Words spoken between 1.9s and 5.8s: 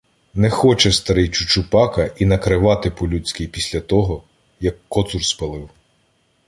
і накривати по-людськи після того, як Коцур спалив.